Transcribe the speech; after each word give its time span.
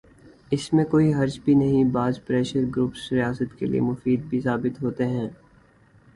اس 0.51 0.63
میں 0.73 0.85
کوئی 0.85 1.13
حرج 1.13 1.39
بھی 1.39 1.53
نہیں، 1.53 1.83
بعض 1.83 2.19
پریشر 2.27 2.63
گروپس 2.75 3.11
ریاست 3.11 3.57
کے 3.59 3.65
لئے 3.65 3.79
مفید 3.81 4.23
بھی 4.23 4.41
ثابت 4.41 4.81
ہوتے 4.83 5.07
ہیں۔ 5.07 5.29